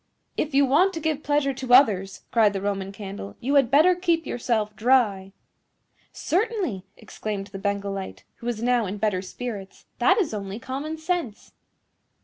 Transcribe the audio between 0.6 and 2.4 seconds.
want to give pleasure to others,"